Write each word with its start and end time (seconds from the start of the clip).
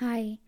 Hi, 0.00 0.38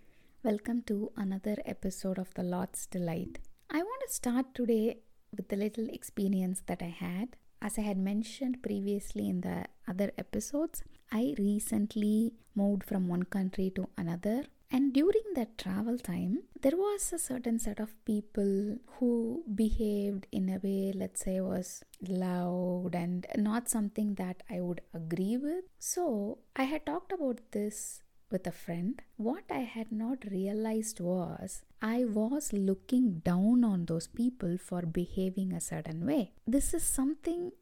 welcome 0.45 0.83
to 0.83 1.11
another 1.17 1.57
episode 1.67 2.19
of 2.21 2.33
The 2.35 2.45
Lord's 2.45 2.87
Delight. 2.87 3.41
I 3.69 3.79
want 3.79 4.03
to 4.07 4.15
start 4.15 4.55
today 4.55 4.99
with 5.37 5.53
a 5.53 5.57
little 5.57 5.89
experience 5.89 6.63
that 6.67 6.81
I 6.81 6.95
had. 6.97 7.35
As 7.61 7.77
I 7.77 7.81
had 7.81 7.99
mentioned 7.99 8.63
previously 8.63 9.29
in 9.29 9.41
the 9.41 9.65
other 9.89 10.13
episodes, 10.17 10.85
I 11.11 11.35
recently 11.37 12.35
moved 12.55 12.85
from 12.85 13.09
one 13.09 13.25
country 13.25 13.73
to 13.75 13.89
another. 13.99 14.45
And 14.71 14.93
during 14.93 15.35
that 15.35 15.59
travel 15.59 15.99
time, 15.99 16.45
there 16.63 16.77
was 16.77 17.13
a 17.13 17.19
certain 17.19 17.59
set 17.59 17.81
of 17.81 18.05
people 18.05 18.77
who 18.99 19.43
behaved 19.53 20.29
in 20.31 20.49
a 20.49 20.61
way, 20.63 20.93
let's 20.95 21.25
say, 21.25 21.41
was 21.41 21.83
loud 22.09 22.91
and 22.95 23.27
not 23.37 23.69
something 23.69 24.15
that 24.15 24.45
I 24.49 24.61
would 24.61 24.83
agree 24.95 25.37
with. 25.39 25.65
So 25.81 26.39
I 26.55 26.63
had 26.63 26.87
talked 26.87 27.11
about 27.11 27.41
this 27.51 28.03
with 28.31 28.47
a 28.47 28.53
friend, 28.53 29.03
what 29.17 29.45
I 29.51 29.61
had 29.61 29.91
not 29.91 30.25
realized 30.31 31.01
was 31.01 31.63
I 31.83 32.05
was 32.05 32.53
looking 32.53 33.21
down 33.25 33.65
on 33.65 33.87
those 33.87 34.07
people 34.07 34.57
for 34.59 34.83
behaving 34.83 35.53
a 35.53 35.61
certain 35.61 36.07
way. 36.07 36.33
This 36.47 36.73
is 36.75 36.83
something 36.83 37.53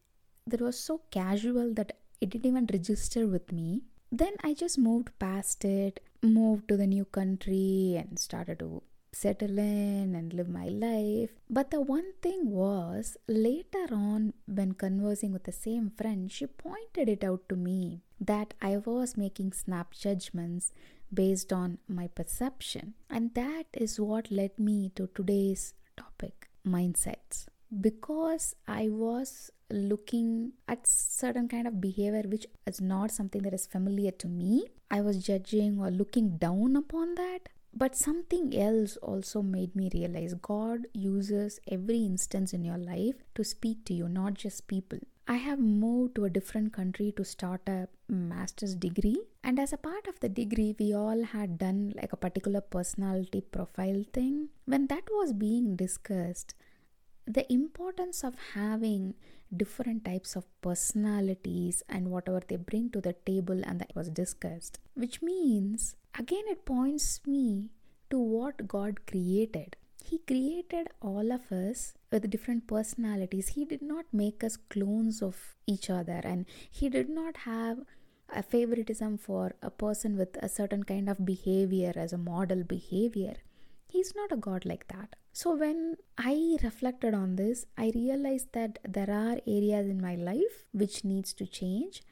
that 0.47 0.61
was 0.61 0.78
so 0.78 1.02
casual 1.11 1.73
that 1.75 1.92
it 2.20 2.30
didn't 2.30 2.47
even 2.47 2.69
register 2.73 3.27
with 3.27 3.52
me. 3.52 3.83
Then 4.11 4.34
I 4.42 4.55
just 4.55 4.78
moved 4.78 5.11
past 5.19 5.65
it, 5.65 6.01
moved 6.23 6.69
to 6.69 6.77
the 6.77 6.87
new 6.87 7.05
country, 7.05 7.97
and 7.98 8.19
started 8.19 8.59
to 8.61 8.83
settle 9.12 9.59
in 9.59 10.15
and 10.15 10.33
live 10.33 10.48
my 10.48 10.69
life. 10.69 11.30
But 11.48 11.71
the 11.71 11.80
one 11.80 12.12
thing 12.23 12.51
was, 12.51 13.17
later 13.27 13.87
on, 13.91 14.34
when 14.47 14.73
conversing 14.73 15.33
with 15.33 15.45
the 15.45 15.53
same 15.53 15.91
friend, 15.91 16.31
she 16.31 16.47
pointed 16.47 17.09
it 17.09 17.25
out 17.25 17.48
to 17.48 17.57
me 17.57 18.03
that 18.21 18.55
I 18.61 18.79
was 18.79 19.17
making 19.17 19.53
snap 19.53 19.93
judgments 19.93 20.73
based 21.12 21.53
on 21.53 21.79
my 21.89 22.09
perception. 22.09 22.95
And 23.09 23.34
that 23.34 23.67
is 23.73 23.98
what 23.98 24.31
led 24.31 24.59
me 24.59 24.91
to 24.97 25.09
today's 25.15 25.75
topic 25.97 26.48
mindsets. 26.67 27.47
Because 27.81 28.55
I 28.67 28.89
was 28.89 29.50
looking 29.70 30.53
at 30.67 30.87
certain 30.87 31.48
kind 31.48 31.67
of 31.67 31.81
behavior 31.81 32.22
which 32.27 32.47
is 32.67 32.81
not 32.81 33.11
something 33.11 33.43
that 33.43 33.53
is 33.53 33.67
familiar 33.67 34.11
to 34.11 34.27
me 34.27 34.67
i 34.91 35.00
was 35.00 35.22
judging 35.22 35.78
or 35.78 35.91
looking 35.91 36.37
down 36.39 36.75
upon 36.75 37.15
that 37.17 37.50
but 37.79 37.95
something 37.95 38.59
else 38.59 38.97
also 38.97 39.41
made 39.41 39.77
me 39.77 39.89
realize 39.95 40.34
God 40.34 40.87
uses 40.93 41.61
every 41.71 41.98
instance 42.05 42.53
in 42.53 42.65
your 42.65 42.77
life 42.77 43.23
to 43.37 43.45
speak 43.45 43.84
to 43.84 43.95
you, 43.95 44.09
not 44.09 44.34
just 44.34 44.67
people. 44.67 44.98
I 45.29 45.37
have 45.37 45.61
moved 45.61 46.17
to 46.17 46.25
a 46.25 46.31
different 46.31 46.73
country 46.73 47.12
to 47.17 47.25
start 47.25 47.61
a 47.69 47.87
master's 48.09 48.75
degree, 48.75 49.21
and 49.45 49.61
as 49.61 49.73
a 49.73 49.77
part 49.77 50.09
of 50.09 50.19
the 50.21 50.29
degree, 50.29 50.75
we 50.79 50.93
all 50.95 51.23
had 51.23 51.59
done 51.59 51.93
like 51.95 52.12
a 52.12 52.17
particular 52.17 52.62
personality 52.62 53.43
profile 53.43 54.03
thing. 54.12 54.49
When 54.65 54.87
that 54.89 55.05
was 55.11 55.33
being 55.33 55.77
discussed, 55.77 56.55
the 57.29 57.51
importance 57.53 58.25
of 58.25 58.34
having 58.55 59.15
different 59.57 60.05
types 60.05 60.37
of 60.37 60.47
personalities 60.61 61.83
and 61.89 62.11
whatever 62.11 62.41
they 62.48 62.57
bring 62.57 62.91
to 62.91 63.01
the 63.01 63.15
table 63.31 63.61
and 63.65 63.81
that 63.81 63.95
was 63.95 64.09
discussed 64.11 64.79
which 64.95 65.23
means 65.23 65.95
again 66.19 66.45
it 66.49 66.65
points 66.65 67.21
me 67.27 67.71
to 68.11 68.19
what 68.19 68.67
god 68.67 69.06
created. 69.06 69.77
He 70.05 70.19
created 70.19 70.89
all 71.03 71.33
of 71.33 71.53
us 71.53 71.93
with 72.11 72.31
different 72.31 72.67
personalities. 72.67 73.49
He 73.49 73.67
did 73.67 73.83
not 73.83 74.06
make 74.12 74.43
us 74.43 74.56
clones 74.56 75.21
of 75.23 75.55
each 75.67 75.91
other 75.91 76.21
and 76.25 76.47
he 76.71 76.89
did 76.89 77.11
not 77.11 77.39
have 77.39 77.81
a 78.31 78.43
favoritism 78.43 79.19
for 79.19 79.53
a 79.62 79.71
person 79.71 80.17
with 80.17 80.37
a 80.43 80.49
certain 80.49 80.84
kind 80.84 81.09
of 81.09 81.25
behavior 81.27 81.93
as 81.97 82.12
a 82.12 82.19
model 82.19 82.62
behavior 82.62 83.34
he's 83.89 84.14
not 84.14 84.33
a 84.33 84.36
god 84.36 84.64
like 84.64 84.86
that 84.89 85.17
so, 85.41 85.55
when 85.55 85.97
I 86.19 86.56
reflected 86.64 87.14
on 87.14 87.36
this, 87.36 87.64
I 87.77 87.92
realized 87.94 88.48
that 88.55 88.81
there 88.83 89.08
are 89.08 89.38
areas 89.47 89.87
in 89.87 90.00
my 90.00 90.16
life 90.16 90.65
which 90.72 91.04
needs 91.04 91.32
to 91.34 91.47
change, 91.47 92.03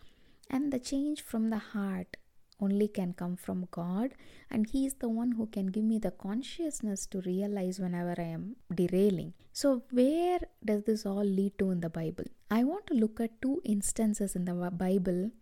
and 0.48 0.72
the 0.72 0.78
change 0.78 1.22
from 1.22 1.48
the 1.50 1.58
heart 1.58 2.18
only 2.60 2.86
can 2.86 3.14
come 3.14 3.34
from 3.34 3.66
God, 3.72 4.14
and 4.48 4.70
He 4.70 4.86
is 4.86 4.94
the 5.00 5.08
one 5.08 5.32
who 5.32 5.46
can 5.46 5.66
give 5.66 5.82
me 5.82 5.98
the 5.98 6.12
consciousness 6.12 7.04
to 7.06 7.20
realize 7.22 7.80
whenever 7.80 8.14
I 8.16 8.28
am 8.36 8.54
derailing. 8.72 9.32
So, 9.52 9.82
where 9.90 10.38
does 10.64 10.84
this 10.84 11.04
all 11.04 11.24
lead 11.24 11.58
to 11.58 11.72
in 11.72 11.80
the 11.80 11.90
Bible? 11.90 12.26
I 12.48 12.62
want 12.62 12.86
to 12.86 12.94
look 12.94 13.18
at 13.18 13.42
two 13.42 13.60
instances 13.64 14.36
in 14.36 14.44
the 14.44 14.54
Bible 14.70 15.32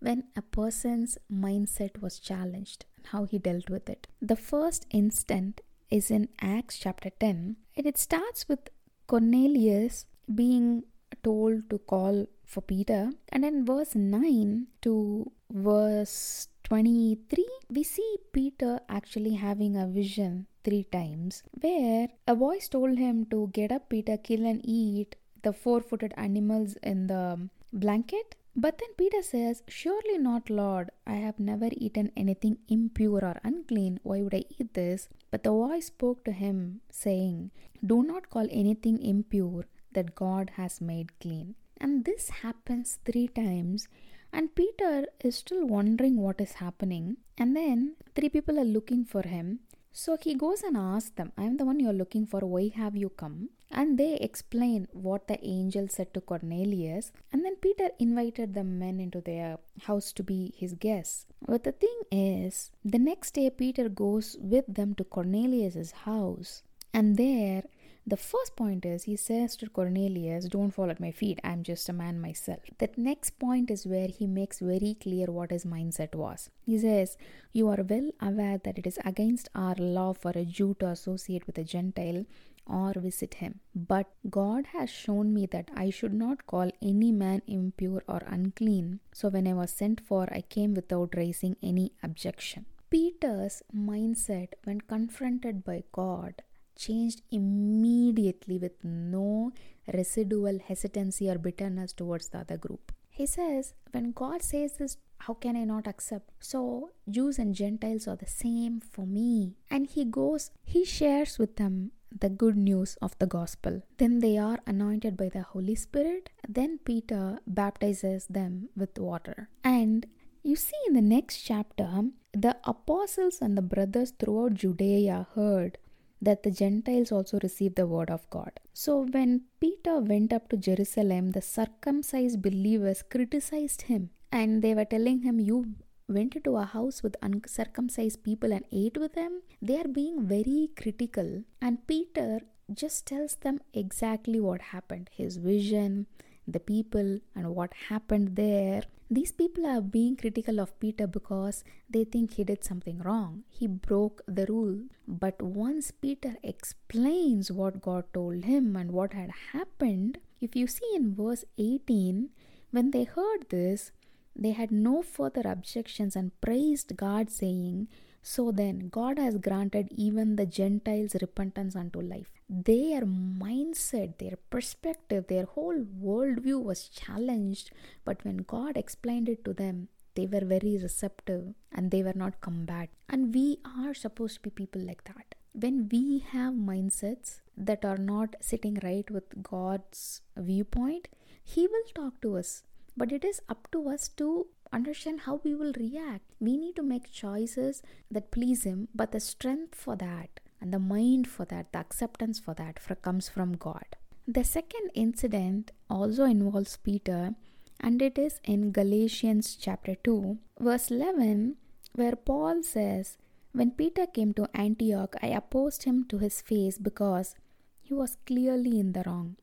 when 0.00 0.24
a 0.34 0.40
person's 0.40 1.18
mindset 1.30 2.00
was 2.00 2.18
challenged 2.18 2.86
and 2.96 3.06
how 3.08 3.26
he 3.26 3.38
dealt 3.38 3.68
with 3.68 3.90
it. 3.90 4.06
The 4.22 4.36
first 4.36 4.86
instant 4.90 5.60
is 5.90 6.10
in 6.10 6.28
Acts 6.40 6.78
chapter 6.78 7.10
10, 7.10 7.56
and 7.76 7.86
it 7.86 7.98
starts 7.98 8.48
with 8.48 8.70
Cornelius 9.06 10.06
being 10.34 10.84
told 11.22 11.70
to 11.70 11.78
call 11.78 12.26
for 12.44 12.60
Peter, 12.60 13.10
and 13.30 13.44
in 13.44 13.64
verse 13.64 13.94
9 13.94 14.66
to 14.82 15.30
verse 15.50 16.48
23, 16.64 17.46
we 17.68 17.82
see 17.82 18.16
Peter 18.32 18.80
actually 18.88 19.34
having 19.34 19.76
a 19.76 19.86
vision 19.86 20.46
three 20.64 20.84
times 20.84 21.42
where 21.60 22.08
a 22.26 22.34
voice 22.34 22.68
told 22.68 22.98
him 22.98 23.26
to 23.26 23.50
get 23.52 23.70
up, 23.70 23.90
Peter, 23.90 24.16
kill 24.16 24.46
and 24.46 24.60
eat 24.64 25.16
the 25.42 25.52
four 25.52 25.80
footed 25.80 26.14
animals 26.16 26.76
in 26.82 27.06
the 27.06 27.48
blanket. 27.72 28.34
But 28.56 28.78
then 28.78 28.90
Peter 28.96 29.20
says, 29.22 29.62
Surely 29.66 30.16
not, 30.16 30.48
Lord. 30.48 30.90
I 31.06 31.14
have 31.14 31.40
never 31.40 31.68
eaten 31.72 32.12
anything 32.16 32.58
impure 32.68 33.24
or 33.24 33.40
unclean. 33.42 33.98
Why 34.04 34.22
would 34.22 34.34
I 34.34 34.44
eat 34.58 34.74
this? 34.74 35.08
But 35.30 35.42
the 35.42 35.50
voice 35.50 35.86
spoke 35.86 36.24
to 36.24 36.32
him, 36.32 36.80
saying, 36.88 37.50
Do 37.84 38.02
not 38.02 38.30
call 38.30 38.46
anything 38.50 39.02
impure 39.02 39.66
that 39.92 40.14
God 40.14 40.52
has 40.56 40.80
made 40.80 41.18
clean. 41.18 41.56
And 41.80 42.04
this 42.04 42.30
happens 42.30 42.98
three 43.04 43.26
times. 43.28 43.88
And 44.32 44.54
Peter 44.54 45.06
is 45.20 45.36
still 45.36 45.66
wondering 45.66 46.16
what 46.16 46.40
is 46.40 46.52
happening. 46.54 47.16
And 47.36 47.56
then 47.56 47.96
three 48.14 48.28
people 48.28 48.58
are 48.58 48.64
looking 48.64 49.04
for 49.04 49.22
him. 49.22 49.60
So 49.92 50.16
he 50.20 50.34
goes 50.34 50.62
and 50.62 50.76
asks 50.76 51.10
them, 51.10 51.32
I 51.36 51.44
am 51.44 51.56
the 51.56 51.64
one 51.64 51.80
you 51.80 51.88
are 51.88 52.00
looking 52.02 52.26
for. 52.26 52.40
Why 52.40 52.70
have 52.74 52.96
you 52.96 53.10
come? 53.10 53.50
And 53.74 53.98
they 53.98 54.14
explain 54.14 54.86
what 54.92 55.26
the 55.26 55.44
angel 55.44 55.88
said 55.88 56.14
to 56.14 56.20
Cornelius. 56.20 57.10
And 57.32 57.44
then 57.44 57.56
Peter 57.56 57.90
invited 57.98 58.54
the 58.54 58.62
men 58.62 59.00
into 59.00 59.20
their 59.20 59.58
house 59.82 60.12
to 60.12 60.22
be 60.22 60.54
his 60.56 60.74
guests. 60.74 61.26
But 61.44 61.64
the 61.64 61.72
thing 61.72 62.00
is, 62.12 62.70
the 62.84 63.00
next 63.00 63.32
day 63.34 63.50
Peter 63.50 63.88
goes 63.88 64.36
with 64.40 64.64
them 64.68 64.94
to 64.94 65.04
Cornelius's 65.04 65.90
house. 65.90 66.62
And 66.92 67.16
there, 67.16 67.64
the 68.06 68.16
first 68.16 68.54
point 68.54 68.84
is 68.84 69.04
he 69.04 69.16
says 69.16 69.56
to 69.56 69.68
Cornelius, 69.68 70.44
Don't 70.44 70.70
fall 70.70 70.90
at 70.90 71.00
my 71.00 71.10
feet, 71.10 71.40
I'm 71.42 71.64
just 71.64 71.88
a 71.88 71.92
man 71.92 72.20
myself. 72.20 72.60
That 72.78 72.96
next 72.96 73.38
point 73.40 73.70
is 73.70 73.86
where 73.86 74.06
he 74.06 74.28
makes 74.28 74.60
very 74.60 74.96
clear 75.00 75.26
what 75.26 75.50
his 75.50 75.64
mindset 75.64 76.14
was. 76.14 76.50
He 76.64 76.78
says, 76.78 77.16
You 77.52 77.68
are 77.68 77.82
well 77.82 78.12
aware 78.20 78.58
that 78.58 78.78
it 78.78 78.86
is 78.86 79.00
against 79.04 79.48
our 79.54 79.74
law 79.76 80.12
for 80.12 80.30
a 80.30 80.44
Jew 80.44 80.76
to 80.78 80.88
associate 80.90 81.46
with 81.48 81.58
a 81.58 81.64
Gentile 81.64 82.24
or 82.66 82.92
visit 82.96 83.34
him. 83.34 83.60
But 83.74 84.06
God 84.30 84.66
has 84.72 84.90
shown 84.90 85.34
me 85.34 85.46
that 85.46 85.70
I 85.76 85.90
should 85.90 86.14
not 86.14 86.46
call 86.46 86.70
any 86.80 87.12
man 87.12 87.42
impure 87.46 88.02
or 88.08 88.22
unclean. 88.26 89.00
So 89.12 89.28
when 89.28 89.46
I 89.46 89.52
was 89.54 89.70
sent 89.70 90.00
for, 90.00 90.28
I 90.32 90.42
came 90.42 90.74
without 90.74 91.14
raising 91.16 91.56
any 91.62 91.92
objection. 92.02 92.66
Peter's 92.90 93.62
mindset, 93.74 94.48
when 94.64 94.80
confronted 94.80 95.64
by 95.64 95.82
God, 95.92 96.42
changed 96.76 97.22
immediately 97.30 98.58
with 98.58 98.82
no 98.82 99.52
residual 99.92 100.58
hesitancy 100.66 101.28
or 101.28 101.38
bitterness 101.38 101.92
towards 101.92 102.28
the 102.28 102.38
other 102.38 102.56
group. 102.56 102.92
He 103.08 103.26
says, 103.26 103.74
when 103.92 104.12
God 104.12 104.42
says 104.42 104.74
this, 104.74 104.96
how 105.18 105.34
can 105.34 105.56
I 105.56 105.64
not 105.64 105.86
accept? 105.86 106.30
So, 106.40 106.90
Jews 107.08 107.38
and 107.38 107.54
Gentiles 107.54 108.08
are 108.08 108.16
the 108.16 108.26
same 108.26 108.80
for 108.80 109.06
me. 109.06 109.54
And 109.70 109.86
he 109.86 110.04
goes, 110.04 110.50
he 110.64 110.84
shares 110.84 111.38
with 111.38 111.56
them 111.56 111.92
the 112.18 112.28
good 112.28 112.56
news 112.56 112.96
of 113.02 113.18
the 113.18 113.26
gospel. 113.26 113.82
Then 113.98 114.20
they 114.20 114.38
are 114.38 114.58
anointed 114.66 115.16
by 115.16 115.28
the 115.28 115.42
Holy 115.42 115.74
Spirit. 115.74 116.30
Then 116.48 116.78
Peter 116.84 117.38
baptizes 117.46 118.26
them 118.26 118.68
with 118.76 118.98
water. 118.98 119.48
And 119.62 120.06
you 120.42 120.56
see 120.56 120.76
in 120.86 120.94
the 120.94 121.02
next 121.02 121.42
chapter, 121.42 122.04
the 122.32 122.56
apostles 122.64 123.40
and 123.40 123.56
the 123.56 123.62
brothers 123.62 124.12
throughout 124.18 124.54
Judea 124.54 125.26
heard 125.34 125.78
that 126.20 126.42
the 126.42 126.50
Gentiles 126.50 127.12
also 127.12 127.38
received 127.42 127.76
the 127.76 127.86
word 127.86 128.10
of 128.10 128.28
God. 128.30 128.52
So 128.72 129.06
when 129.10 129.42
Peter 129.60 129.98
went 129.98 130.32
up 130.32 130.48
to 130.48 130.56
Jerusalem, 130.56 131.32
the 131.32 131.42
circumcised 131.42 132.42
believers 132.42 133.02
criticized 133.02 133.82
him 133.82 134.10
and 134.32 134.62
they 134.62 134.74
were 134.74 134.84
telling 134.84 135.20
him, 135.20 135.38
You 135.38 135.74
went 136.08 136.36
into 136.36 136.56
a 136.56 136.64
house 136.64 137.02
with 137.02 137.16
uncircumcised 137.22 138.22
people 138.22 138.52
and 138.52 138.64
ate 138.72 138.98
with 138.98 139.14
them, 139.14 139.42
they 139.62 139.78
are 139.78 139.88
being 139.88 140.26
very 140.26 140.70
critical. 140.76 141.42
And 141.60 141.86
Peter 141.86 142.40
just 142.72 143.06
tells 143.06 143.36
them 143.36 143.60
exactly 143.72 144.40
what 144.40 144.60
happened 144.60 145.10
his 145.12 145.36
vision, 145.36 146.06
the 146.46 146.60
people, 146.60 147.20
and 147.34 147.54
what 147.54 147.72
happened 147.88 148.36
there. 148.36 148.82
These 149.10 149.32
people 149.32 149.66
are 149.66 149.80
being 149.80 150.16
critical 150.16 150.58
of 150.60 150.78
Peter 150.80 151.06
because 151.06 151.62
they 151.88 152.04
think 152.04 152.32
he 152.34 152.44
did 152.44 152.64
something 152.64 152.98
wrong. 152.98 153.44
He 153.50 153.66
broke 153.66 154.22
the 154.26 154.46
rule. 154.46 154.78
But 155.06 155.40
once 155.40 155.90
Peter 155.90 156.36
explains 156.42 157.52
what 157.52 157.82
God 157.82 158.04
told 158.12 158.44
him 158.44 158.76
and 158.76 158.92
what 158.92 159.12
had 159.12 159.30
happened, 159.52 160.18
if 160.40 160.56
you 160.56 160.66
see 160.66 160.90
in 160.94 161.14
verse 161.14 161.44
18, 161.58 162.30
when 162.70 162.90
they 162.90 163.04
heard 163.04 163.50
this, 163.50 163.92
they 164.36 164.50
had 164.52 164.70
no 164.72 165.02
further 165.02 165.42
objections 165.44 166.16
and 166.16 166.38
praised 166.40 166.96
God, 166.96 167.30
saying, 167.30 167.88
So 168.22 168.50
then, 168.50 168.88
God 168.88 169.18
has 169.18 169.36
granted 169.38 169.88
even 169.90 170.36
the 170.36 170.46
Gentiles 170.46 171.16
repentance 171.20 171.76
unto 171.76 172.00
life. 172.00 172.30
Their 172.48 173.02
mindset, 173.02 174.18
their 174.18 174.36
perspective, 174.50 175.26
their 175.28 175.44
whole 175.44 175.84
worldview 176.02 176.62
was 176.62 176.88
challenged, 176.88 177.70
but 178.04 178.24
when 178.24 178.38
God 178.38 178.76
explained 178.76 179.28
it 179.28 179.44
to 179.44 179.52
them, 179.52 179.88
they 180.14 180.26
were 180.26 180.44
very 180.44 180.78
receptive 180.80 181.54
and 181.72 181.90
they 181.90 182.02
were 182.02 182.14
not 182.14 182.40
combative. 182.40 182.94
And 183.08 183.34
we 183.34 183.58
are 183.78 183.94
supposed 183.94 184.36
to 184.36 184.40
be 184.42 184.50
people 184.50 184.82
like 184.82 185.04
that. 185.04 185.34
When 185.52 185.88
we 185.90 186.24
have 186.30 186.54
mindsets 186.54 187.40
that 187.56 187.84
are 187.84 187.96
not 187.96 188.34
sitting 188.40 188.78
right 188.82 189.08
with 189.10 189.42
God's 189.42 190.20
viewpoint, 190.36 191.08
He 191.42 191.66
will 191.66 191.84
talk 191.94 192.20
to 192.22 192.36
us 192.36 192.62
but 192.96 193.12
it 193.12 193.24
is 193.24 193.40
up 193.48 193.68
to 193.72 193.88
us 193.88 194.08
to 194.08 194.46
understand 194.72 195.20
how 195.20 195.40
we 195.44 195.54
will 195.54 195.72
react. 195.78 196.24
We 196.40 196.56
need 196.56 196.76
to 196.76 196.82
make 196.82 197.12
choices 197.12 197.82
that 198.10 198.30
please 198.30 198.64
Him, 198.64 198.88
but 198.94 199.12
the 199.12 199.20
strength 199.20 199.74
for 199.74 199.96
that 199.96 200.40
and 200.60 200.72
the 200.72 200.78
mind 200.78 201.28
for 201.28 201.44
that, 201.46 201.72
the 201.72 201.78
acceptance 201.78 202.38
for 202.38 202.54
that 202.54 202.80
comes 203.02 203.28
from 203.28 203.52
God. 203.52 203.84
The 204.26 204.44
second 204.44 204.90
incident 204.94 205.72
also 205.90 206.24
involves 206.24 206.78
Peter, 206.78 207.34
and 207.80 208.00
it 208.00 208.18
is 208.18 208.40
in 208.44 208.72
Galatians 208.72 209.56
chapter 209.60 209.94
2, 209.96 210.38
verse 210.58 210.90
11, 210.90 211.56
where 211.94 212.16
Paul 212.16 212.62
says, 212.62 213.18
When 213.52 213.72
Peter 213.72 214.06
came 214.06 214.32
to 214.34 214.48
Antioch, 214.54 215.14
I 215.22 215.28
opposed 215.28 215.82
him 215.82 216.06
to 216.08 216.18
his 216.18 216.40
face 216.40 216.78
because 216.78 217.34
he 217.82 217.92
was 217.92 218.16
clearly 218.26 218.80
in 218.80 218.92
the 218.92 219.02
wrong. 219.04 219.36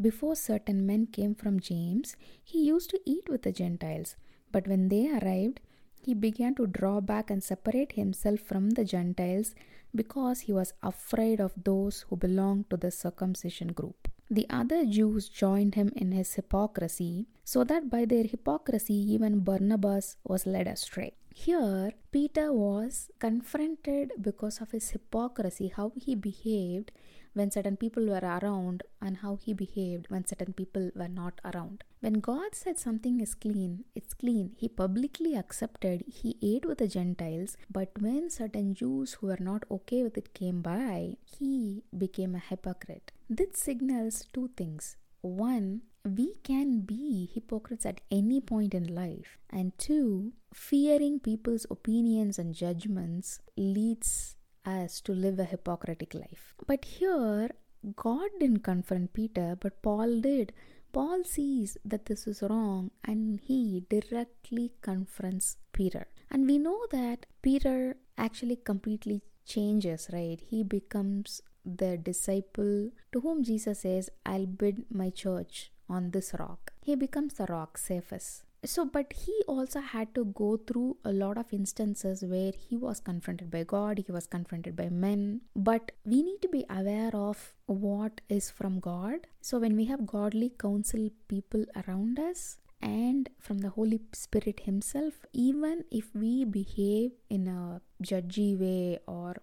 Before 0.00 0.36
certain 0.36 0.84
men 0.84 1.06
came 1.06 1.34
from 1.34 1.60
James, 1.60 2.16
he 2.44 2.64
used 2.64 2.90
to 2.90 3.00
eat 3.06 3.28
with 3.28 3.42
the 3.42 3.52
Gentiles. 3.52 4.16
But 4.52 4.68
when 4.68 4.88
they 4.88 5.10
arrived, 5.10 5.60
he 6.02 6.14
began 6.14 6.54
to 6.56 6.66
draw 6.66 7.00
back 7.00 7.30
and 7.30 7.42
separate 7.42 7.92
himself 7.92 8.40
from 8.40 8.70
the 8.70 8.84
Gentiles 8.84 9.54
because 9.94 10.40
he 10.40 10.52
was 10.52 10.74
afraid 10.82 11.40
of 11.40 11.52
those 11.64 12.04
who 12.08 12.16
belonged 12.16 12.68
to 12.70 12.76
the 12.76 12.90
circumcision 12.90 13.68
group. 13.68 14.08
The 14.30 14.46
other 14.50 14.84
Jews 14.84 15.28
joined 15.28 15.76
him 15.76 15.92
in 15.96 16.12
his 16.12 16.34
hypocrisy, 16.34 17.26
so 17.44 17.64
that 17.64 17.88
by 17.88 18.04
their 18.04 18.24
hypocrisy 18.24 18.94
even 18.94 19.40
Barnabas 19.40 20.16
was 20.24 20.46
led 20.46 20.66
astray. 20.66 21.14
Here, 21.34 21.92
Peter 22.10 22.52
was 22.52 23.10
confronted 23.18 24.12
because 24.20 24.60
of 24.60 24.72
his 24.72 24.90
hypocrisy, 24.90 25.68
how 25.68 25.92
he 25.94 26.14
behaved 26.14 26.92
when 27.36 27.50
certain 27.50 27.76
people 27.76 28.06
were 28.06 28.26
around 28.34 28.82
and 29.00 29.18
how 29.18 29.36
he 29.36 29.52
behaved 29.52 30.06
when 30.08 30.26
certain 30.26 30.54
people 30.54 30.90
were 30.94 31.08
not 31.08 31.40
around. 31.44 31.84
When 32.00 32.14
God 32.14 32.54
said 32.54 32.78
something 32.78 33.20
is 33.20 33.34
clean, 33.34 33.84
it's 33.94 34.14
clean. 34.14 34.52
He 34.56 34.68
publicly 34.68 35.36
accepted, 35.36 36.04
he 36.06 36.36
ate 36.42 36.64
with 36.64 36.78
the 36.78 36.88
Gentiles, 36.88 37.56
but 37.70 37.90
when 38.00 38.30
certain 38.30 38.74
Jews 38.74 39.14
who 39.14 39.26
were 39.26 39.38
not 39.38 39.64
okay 39.70 40.02
with 40.02 40.16
it 40.16 40.32
came 40.32 40.62
by, 40.62 41.16
he 41.24 41.82
became 41.96 42.34
a 42.34 42.38
hypocrite. 42.38 43.12
This 43.28 43.58
signals 43.58 44.24
two 44.32 44.48
things. 44.56 44.96
One, 45.20 45.82
we 46.04 46.36
can 46.44 46.80
be 46.80 47.28
hypocrites 47.34 47.84
at 47.84 48.00
any 48.10 48.40
point 48.40 48.74
in 48.74 48.94
life. 48.94 49.38
And 49.50 49.76
two, 49.76 50.32
fearing 50.54 51.18
people's 51.20 51.66
opinions 51.70 52.38
and 52.38 52.54
judgments 52.54 53.40
leads 53.56 54.36
us 54.66 55.00
to 55.02 55.12
live 55.12 55.38
a 55.38 55.44
hypocritic 55.44 56.14
life. 56.14 56.54
But 56.66 56.84
here, 56.84 57.50
God 57.94 58.30
didn't 58.40 58.64
confront 58.64 59.12
Peter, 59.12 59.56
but 59.60 59.82
Paul 59.82 60.20
did. 60.20 60.52
Paul 60.92 61.24
sees 61.24 61.76
that 61.84 62.06
this 62.06 62.26
is 62.26 62.42
wrong 62.42 62.90
and 63.04 63.40
he 63.40 63.84
directly 63.88 64.72
confronts 64.80 65.56
Peter. 65.72 66.06
And 66.30 66.46
we 66.46 66.58
know 66.58 66.86
that 66.90 67.26
Peter 67.42 67.96
actually 68.16 68.56
completely 68.56 69.22
changes, 69.44 70.08
right? 70.12 70.40
He 70.40 70.62
becomes 70.62 71.42
the 71.64 71.96
disciple 71.96 72.90
to 73.12 73.20
whom 73.20 73.44
Jesus 73.44 73.80
says, 73.80 74.10
I'll 74.24 74.46
build 74.46 74.84
my 74.90 75.10
church 75.10 75.70
on 75.88 76.10
this 76.10 76.34
rock. 76.38 76.72
He 76.80 76.94
becomes 76.94 77.34
the 77.34 77.46
rock, 77.46 77.78
Cephas 77.78 78.45
so 78.66 78.84
but 78.84 79.12
he 79.12 79.34
also 79.46 79.80
had 79.80 80.14
to 80.14 80.24
go 80.24 80.56
through 80.56 80.96
a 81.04 81.12
lot 81.12 81.38
of 81.38 81.52
instances 81.52 82.22
where 82.22 82.52
he 82.68 82.76
was 82.76 83.00
confronted 83.00 83.50
by 83.50 83.62
god 83.62 83.98
he 83.98 84.12
was 84.12 84.26
confronted 84.26 84.76
by 84.76 84.88
men. 84.88 85.40
But 85.54 85.92
we 86.04 86.22
need 86.22 86.42
to 86.42 86.48
be 86.48 86.64
aware 86.68 87.14
of 87.14 87.54
what 87.66 88.20
is 88.28 88.50
from 88.50 88.80
god. 88.80 89.26
So 89.40 89.58
when 89.58 89.76
we 89.76 89.86
have 89.86 90.06
godly 90.06 90.52
counsel 90.58 91.10
people 91.28 91.64
around 91.80 92.18
us 92.18 92.58
and 92.80 93.28
from 93.38 93.58
the 93.58 93.70
holy 93.70 94.00
spirit 94.12 94.60
himself 94.60 95.14
even 95.32 95.84
if 95.90 96.14
we 96.14 96.44
behave 96.44 97.12
in 97.30 97.48
a 97.48 97.80
judgy 98.02 98.58
way 98.58 98.98
or 99.06 99.36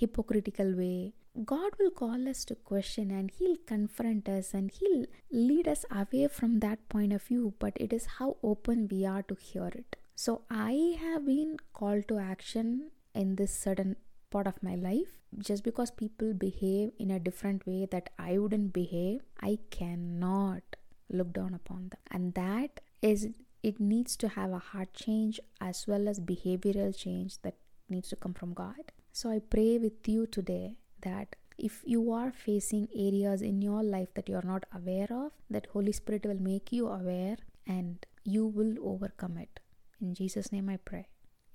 hypocritical 0.00 0.74
way 0.74 1.12
God 1.44 1.72
will 1.78 1.90
call 1.90 2.28
us 2.28 2.44
to 2.46 2.56
question 2.56 3.12
and 3.12 3.30
He'll 3.30 3.56
confront 3.64 4.28
us 4.28 4.54
and 4.54 4.72
He'll 4.72 5.06
lead 5.30 5.68
us 5.68 5.84
away 5.90 6.26
from 6.26 6.58
that 6.60 6.88
point 6.88 7.12
of 7.12 7.22
view, 7.22 7.54
but 7.60 7.74
it 7.76 7.92
is 7.92 8.06
how 8.18 8.38
open 8.42 8.88
we 8.90 9.06
are 9.06 9.22
to 9.22 9.36
hear 9.36 9.68
it. 9.68 9.96
So, 10.16 10.42
I 10.50 10.96
have 11.00 11.26
been 11.26 11.58
called 11.72 12.08
to 12.08 12.18
action 12.18 12.90
in 13.14 13.36
this 13.36 13.56
certain 13.56 13.96
part 14.30 14.48
of 14.48 14.62
my 14.62 14.74
life. 14.74 15.20
Just 15.38 15.62
because 15.62 15.90
people 15.90 16.32
behave 16.32 16.90
in 16.98 17.10
a 17.10 17.20
different 17.20 17.66
way 17.66 17.86
that 17.90 18.10
I 18.18 18.38
wouldn't 18.38 18.72
behave, 18.72 19.20
I 19.40 19.58
cannot 19.70 20.62
look 21.08 21.32
down 21.34 21.54
upon 21.54 21.90
them. 21.90 22.00
And 22.10 22.34
that 22.34 22.80
is, 23.00 23.28
it 23.62 23.78
needs 23.78 24.16
to 24.16 24.28
have 24.28 24.52
a 24.52 24.58
heart 24.58 24.94
change 24.94 25.38
as 25.60 25.86
well 25.86 26.08
as 26.08 26.18
behavioral 26.18 26.96
change 26.96 27.40
that 27.42 27.54
needs 27.88 28.08
to 28.08 28.16
come 28.16 28.34
from 28.34 28.54
God. 28.54 28.92
So, 29.18 29.30
I 29.30 29.40
pray 29.40 29.78
with 29.78 30.06
you 30.06 30.26
today 30.26 30.76
that 31.02 31.34
if 31.58 31.82
you 31.84 32.12
are 32.12 32.30
facing 32.30 32.86
areas 32.94 33.42
in 33.42 33.60
your 33.60 33.82
life 33.82 34.14
that 34.14 34.28
you 34.28 34.36
are 34.36 34.46
not 34.46 34.64
aware 34.72 35.08
of, 35.10 35.32
that 35.50 35.66
Holy 35.72 35.90
Spirit 35.90 36.24
will 36.24 36.40
make 36.40 36.70
you 36.70 36.86
aware 36.86 37.36
and 37.66 38.06
you 38.22 38.46
will 38.46 38.76
overcome 38.80 39.36
it. 39.36 39.58
In 40.00 40.14
Jesus' 40.14 40.52
name 40.52 40.68
I 40.68 40.76
pray. 40.76 41.08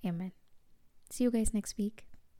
Amen. 0.06 0.34
See 1.10 1.24
you 1.24 1.32
guys 1.32 1.54
next 1.54 1.78
week. 1.78 2.04